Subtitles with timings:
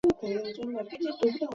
[0.19, 1.49] 曾担任汉口中国银行行长。